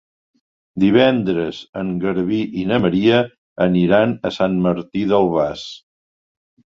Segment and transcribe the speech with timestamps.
[0.83, 3.19] Divendres en Garbí i na Maria
[3.67, 5.67] aniran a Sant Martí d'Albars.